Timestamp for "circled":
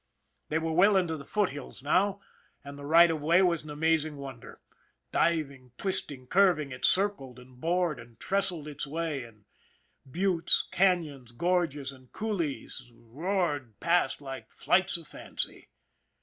6.85-7.37